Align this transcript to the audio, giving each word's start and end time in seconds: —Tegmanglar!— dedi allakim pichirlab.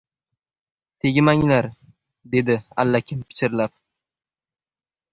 —Tegmanglar!— 1.05 1.69
dedi 2.35 2.57
allakim 2.85 3.23
pichirlab. 3.31 3.79